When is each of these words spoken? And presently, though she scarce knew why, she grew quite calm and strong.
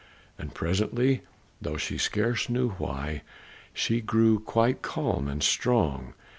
And 0.39 0.51
presently, 0.51 1.21
though 1.61 1.77
she 1.77 1.99
scarce 1.99 2.49
knew 2.49 2.69
why, 2.81 3.21
she 3.71 4.01
grew 4.01 4.39
quite 4.39 4.81
calm 4.81 5.27
and 5.27 5.43
strong. 5.43 6.15